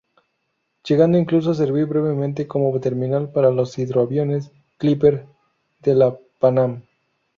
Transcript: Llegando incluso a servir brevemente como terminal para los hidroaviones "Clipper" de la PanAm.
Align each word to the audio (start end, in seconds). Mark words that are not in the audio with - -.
Llegando 0.83 1.19
incluso 1.19 1.51
a 1.51 1.53
servir 1.53 1.85
brevemente 1.85 2.47
como 2.47 2.79
terminal 2.79 3.31
para 3.31 3.51
los 3.51 3.77
hidroaviones 3.77 4.51
"Clipper" 4.79 5.27
de 5.81 5.93
la 5.93 6.17
PanAm. 6.39 6.81